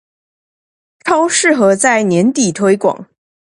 [1.05, 3.05] 超適合在年底推廣